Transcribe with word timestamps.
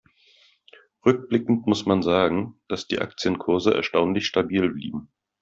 Rückblickend 1.05 1.67
muss 1.67 1.85
man 1.85 2.01
sagen, 2.01 2.59
dass 2.67 2.87
die 2.87 2.97
Aktienkurse 2.97 3.71
erstaunlich 3.75 4.25
stabil 4.25 4.67
blieben. 4.71 5.11